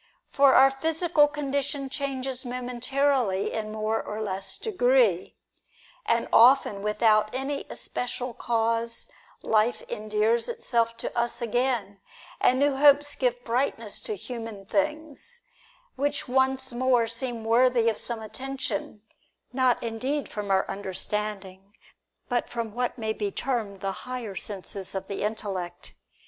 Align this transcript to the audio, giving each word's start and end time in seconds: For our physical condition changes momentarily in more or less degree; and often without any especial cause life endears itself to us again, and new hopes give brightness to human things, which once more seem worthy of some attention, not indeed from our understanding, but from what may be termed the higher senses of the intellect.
For 0.31 0.55
our 0.55 0.71
physical 0.71 1.27
condition 1.27 1.87
changes 1.87 2.43
momentarily 2.43 3.53
in 3.53 3.71
more 3.71 4.01
or 4.01 4.19
less 4.19 4.57
degree; 4.57 5.35
and 6.07 6.27
often 6.33 6.81
without 6.81 7.29
any 7.35 7.67
especial 7.69 8.33
cause 8.33 9.09
life 9.43 9.83
endears 9.91 10.49
itself 10.49 10.97
to 11.05 11.15
us 11.15 11.39
again, 11.39 11.99
and 12.39 12.57
new 12.57 12.77
hopes 12.77 13.13
give 13.13 13.43
brightness 13.43 13.99
to 13.99 14.15
human 14.15 14.65
things, 14.65 15.41
which 15.95 16.27
once 16.27 16.73
more 16.73 17.05
seem 17.05 17.45
worthy 17.45 17.87
of 17.87 17.99
some 17.99 18.23
attention, 18.23 19.03
not 19.53 19.83
indeed 19.83 20.27
from 20.27 20.49
our 20.49 20.67
understanding, 20.67 21.75
but 22.27 22.49
from 22.49 22.73
what 22.73 22.97
may 22.97 23.13
be 23.13 23.29
termed 23.29 23.81
the 23.81 23.91
higher 24.09 24.33
senses 24.33 24.95
of 24.95 25.05
the 25.07 25.21
intellect. 25.21 25.93